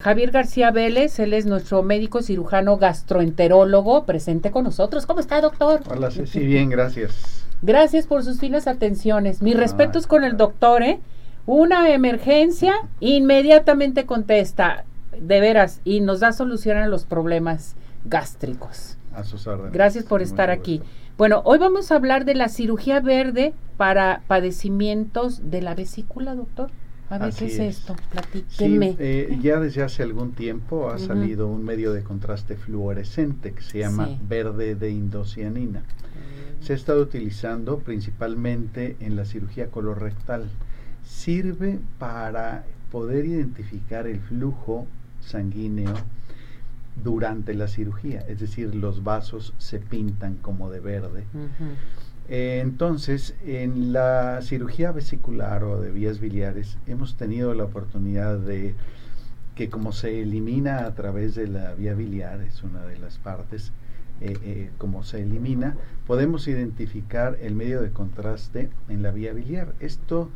[0.00, 5.06] Javier García Vélez, él es nuestro médico cirujano gastroenterólogo, presente con nosotros.
[5.06, 5.80] ¿Cómo está, doctor?
[5.90, 7.44] Hola, sí, bien, gracias.
[7.62, 9.42] Gracias por sus finas atenciones.
[9.42, 11.00] Mis respetos con el doctor, ¿eh?
[11.46, 14.84] Una emergencia, inmediatamente contesta,
[15.20, 17.74] de veras, y nos da solución a los problemas
[18.04, 18.98] gástricos.
[19.12, 19.72] A sus órdenes.
[19.72, 20.80] Gracias por estar aquí.
[21.16, 26.70] Bueno, hoy vamos a hablar de la cirugía verde para padecimientos de la vesícula, doctor.
[27.10, 27.96] A ver, ¿qué es, esto?
[28.10, 28.90] Platíqueme.
[28.90, 33.62] Sí, eh, ya desde hace algún tiempo ha salido un medio de contraste fluorescente que
[33.62, 35.82] se llama verde de indocianina.
[36.60, 40.50] Se ha estado utilizando principalmente en la cirugía colorectal.
[41.04, 44.86] Sirve para poder identificar el flujo
[45.20, 45.94] sanguíneo
[47.02, 51.24] durante la cirugía, es decir, los vasos se pintan como de verde.
[52.28, 58.74] Eh, entonces, en la cirugía vesicular o de vías biliares hemos tenido la oportunidad de
[59.54, 63.72] que como se elimina a través de la vía biliar, es una de las partes,
[64.20, 65.76] eh, eh, como se elimina,
[66.06, 69.74] podemos identificar el medio de contraste en la vía biliar.
[69.80, 70.28] Esto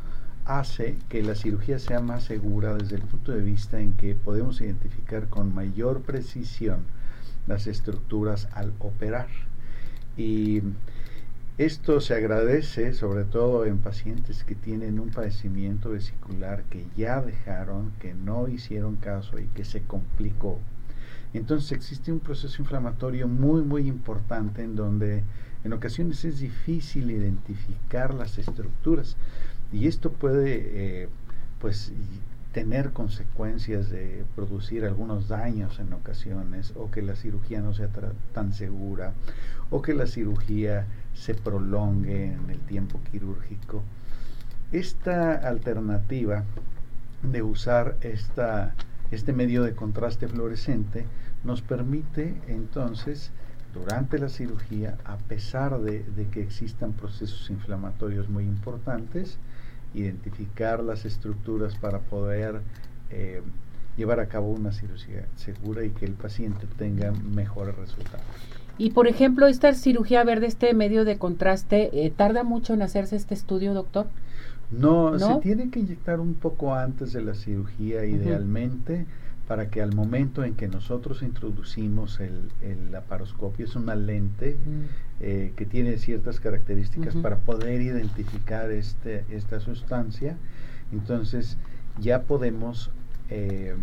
[0.45, 4.59] hace que la cirugía sea más segura desde el punto de vista en que podemos
[4.61, 6.79] identificar con mayor precisión
[7.47, 9.27] las estructuras al operar.
[10.17, 10.61] Y
[11.57, 17.91] esto se agradece sobre todo en pacientes que tienen un padecimiento vesicular que ya dejaron,
[17.99, 20.59] que no hicieron caso y que se complicó.
[21.33, 25.23] Entonces existe un proceso inflamatorio muy muy importante en donde
[25.63, 29.15] en ocasiones es difícil identificar las estructuras
[29.71, 31.09] y esto puede eh,
[31.59, 31.91] pues
[32.53, 37.89] tener consecuencias de producir algunos daños en ocasiones o que la cirugía no sea
[38.33, 39.13] tan segura
[39.69, 43.83] o que la cirugía se prolongue en el tiempo quirúrgico.
[44.71, 46.43] Esta alternativa
[47.23, 48.75] de usar esta,
[49.11, 51.05] este medio de contraste fluorescente
[51.43, 53.31] nos permite entonces
[53.73, 59.37] durante la cirugía, a pesar de, que existan procesos inflamatorios muy importantes,
[59.93, 62.61] identificar las estructuras para poder
[63.09, 63.41] eh,
[63.97, 68.25] llevar a cabo una cirugía segura y que el paciente tenga mejores resultados.
[68.77, 73.15] Y por ejemplo, esta cirugía verde, este medio de contraste, eh, ¿tarda mucho en hacerse
[73.15, 74.07] este estudio, doctor?
[74.71, 79.05] No, se tiene que inyectar un poco antes de la cirugía, idealmente,
[79.47, 84.55] para que al momento en que nosotros introducimos el, el laparoscopio, es una lente
[85.19, 90.37] eh, que tiene ciertas características para poder identificar este, esta sustancia,
[90.91, 91.57] entonces
[91.99, 92.89] ya podemos
[93.29, 93.75] eh,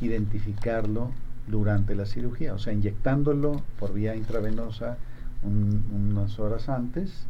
[0.00, 1.12] identificarlo
[1.46, 4.98] durante la cirugía, o sea, inyectándolo por vía intravenosa
[5.42, 7.26] unas horas antes,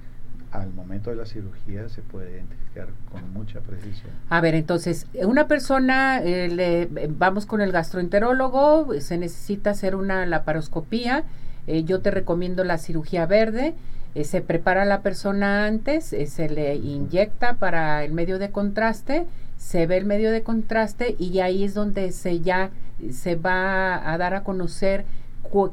[0.53, 4.10] al momento de la cirugía se puede identificar con mucha precisión.
[4.28, 10.25] A ver, entonces, una persona, eh, le, vamos con el gastroenterólogo, se necesita hacer una
[10.26, 11.25] laparoscopía,
[11.66, 13.75] eh, yo te recomiendo la cirugía verde,
[14.14, 19.26] eh, se prepara la persona antes, se le inyecta para el medio de contraste,
[19.58, 22.70] se ve el medio de contraste y ahí es donde se ya
[23.12, 25.04] se va a dar a conocer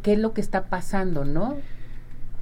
[0.02, 1.56] qué es lo que está pasando, ¿no?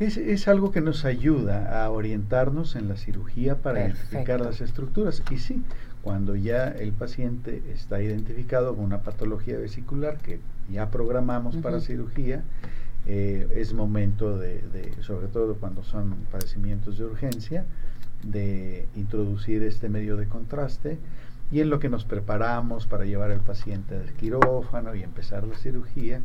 [0.03, 5.23] Es, es, algo que nos ayuda a orientarnos en la cirugía para identificar las estructuras.
[5.31, 5.63] Y sí,
[6.01, 12.43] cuando ya el paciente está identificado con una patología vesicular que ya programamos para cirugía,
[13.05, 17.65] eh, es momento de, de, sobre todo cuando son padecimientos de urgencia,
[18.23, 20.97] de introducir este medio de contraste
[21.53, 25.55] y en lo que nos preparamos para llevar al paciente al quirófano y empezar la
[25.55, 26.21] cirugía,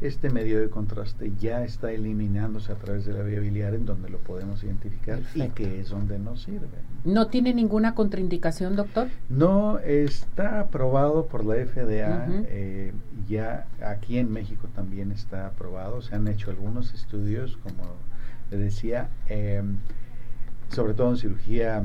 [0.00, 4.10] este medio de contraste ya está eliminándose a través de la vía biliar en donde
[4.10, 6.66] lo podemos identificar y que es donde nos sirve.
[7.04, 9.06] ¿No tiene ninguna contraindicación, doctor?
[9.28, 12.92] No, está aprobado por la FDA, eh,
[13.28, 17.84] ya aquí en México también está aprobado, se han hecho algunos estudios, como
[18.50, 19.76] le decía, em,
[20.70, 21.84] sobre todo en cirugía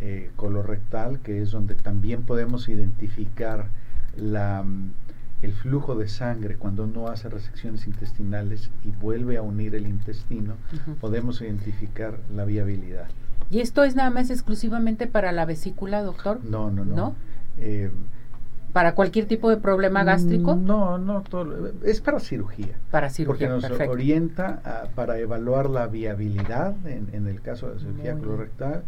[0.00, 3.66] eh, colorectal, que es donde también podemos identificar
[4.16, 4.92] la, mm,
[5.42, 10.54] el flujo de sangre cuando uno hace resecciones intestinales y vuelve a unir el intestino,
[11.00, 13.06] podemos identificar la viabilidad.
[13.50, 16.44] ¿Y esto es nada más exclusivamente para la vesícula, doctor?
[16.44, 17.14] No, no, no.
[17.58, 17.90] Eh,
[18.72, 20.54] ¿Para cualquier tipo de problema gástrico?
[20.54, 22.78] No, no, todo, es para cirugía.
[22.90, 23.48] Para cirugía.
[23.48, 28.82] Porque nos orienta para evaluar la viabilidad en, en, el caso de la cirugía colorectal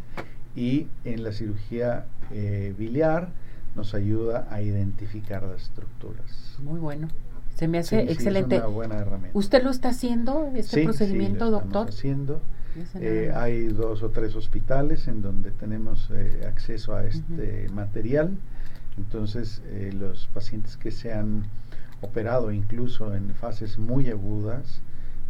[0.57, 3.29] y en la cirugía eh, biliar
[3.77, 6.57] nos ayuda a identificar las estructuras.
[6.63, 7.09] Muy bueno.
[7.55, 8.57] Se me hace excelente.
[8.57, 9.39] es una buena herramienta.
[9.39, 11.89] ¿Usted lo está haciendo, este procedimiento, sí, lo doctor?
[11.89, 12.41] haciendo.
[12.95, 18.37] Eh, hay dos o tres hospitales en donde tenemos eh, acceso a este material
[18.97, 21.47] Entonces, eh, los pacientes que se han
[22.01, 24.81] operado incluso en fases muy agudas,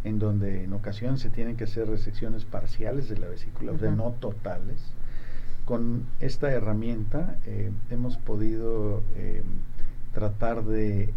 [0.03, 3.91] en donde en ocasiones se tienen que hacer resecciones parciales de la vesícula, o sea,
[3.91, 4.79] no totales,
[5.65, 9.43] con esta herramienta eh, hemos podido eh,
[10.13, 11.13] tratar de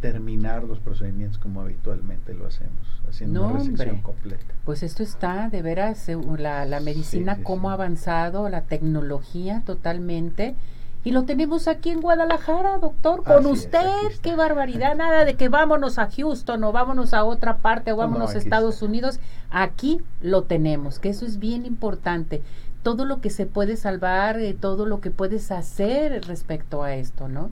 [0.00, 4.44] terminar los procedimientos como habitualmente lo hacemos, haciendo una resección completa.
[4.64, 10.54] Pues esto está, de veras, eh, la, la medicina, cómo ha avanzado, la tecnología totalmente.
[11.02, 14.10] Y lo tenemos aquí en Guadalajara, doctor, con usted.
[14.22, 18.34] Qué barbaridad, nada de que vámonos a Houston o vámonos a otra parte o vámonos
[18.34, 19.20] a Estados Unidos.
[19.50, 22.42] Aquí lo tenemos, que eso es bien importante.
[22.86, 27.26] Todo lo que se puede salvar, eh, todo lo que puedes hacer respecto a esto,
[27.26, 27.50] ¿no?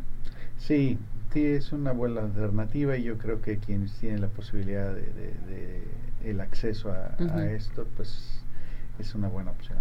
[0.58, 0.96] Sí,
[1.32, 5.82] sí, es una buena alternativa y yo creo que quienes tienen la posibilidad de,
[6.22, 8.44] el acceso a, esto, pues
[9.00, 9.78] es una buena opción.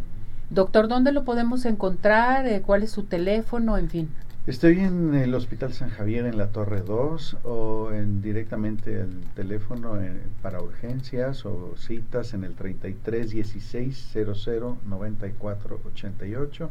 [0.49, 2.47] Doctor, ¿dónde lo podemos encontrar?
[2.47, 3.77] Eh, ¿Cuál es su teléfono?
[3.77, 4.09] En fin.
[4.45, 10.01] Estoy en el Hospital San Javier en la Torre 2 o en directamente el teléfono
[10.01, 10.11] eh,
[10.41, 16.69] para urgencias o citas en el 33 16 00 94 88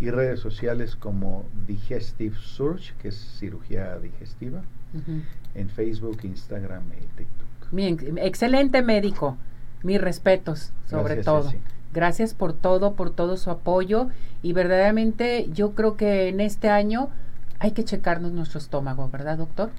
[0.00, 4.62] y redes sociales como Digestive Search, que es cirugía digestiva,
[5.54, 7.70] en Facebook, Instagram y TikTok.
[7.70, 9.38] Bien, excelente médico.
[9.84, 11.52] Mis respetos, sobre todo.
[11.96, 14.08] Gracias por todo, por todo su apoyo
[14.42, 17.08] y verdaderamente yo creo que en este año
[17.58, 19.70] hay que checarnos nuestro estómago, ¿verdad, doctor?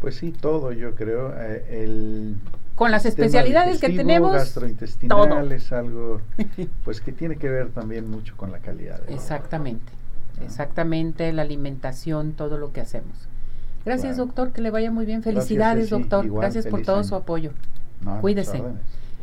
[0.00, 1.34] Pues sí, todo, yo creo.
[1.36, 2.36] Eh, el
[2.76, 4.32] con las especialidades que tenemos.
[4.32, 6.20] Gastrointestinal es algo
[6.84, 9.00] pues que tiene que ver también mucho con la calidad.
[9.08, 9.92] exactamente,
[10.44, 13.26] exactamente, la alimentación, todo lo que hacemos.
[13.84, 15.24] Gracias, doctor, que le vaya muy bien.
[15.24, 16.30] Felicidades, doctor.
[16.30, 17.50] Gracias por todo su apoyo.
[18.20, 18.62] Cuídese.